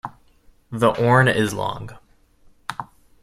The 0.71 0.87
Orne 0.93 1.27
is 1.27 1.53
long. 1.53 1.91